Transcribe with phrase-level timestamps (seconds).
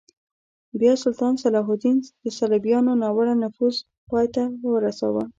[0.79, 3.75] بیا سلطان صلاح الدین د صلیبیانو ناوړه نفوذ
[4.09, 5.23] پای ته ورساوه.